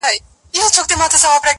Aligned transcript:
يوسف 0.01 0.01
عليه 0.01 0.63
السلام 0.63 1.07
ته 1.07 1.17
زيری 1.17 1.31
ورکول 1.31 1.41
سو. 1.41 1.49